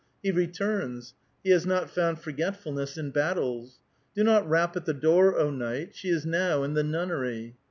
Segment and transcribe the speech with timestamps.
[0.23, 1.13] He returns;
[1.43, 3.77] he has not found forgetfulness in battles.
[4.15, 7.55] "Do not rap at the door, O knight; she is now in the nunnery."